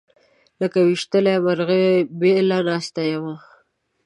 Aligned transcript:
لکه 0.61 0.77
ويشتلې 0.85 1.35
مرغۍ 1.43 1.87
بېله 2.19 2.59
ناسته 2.67 3.01
یمه 3.11 3.35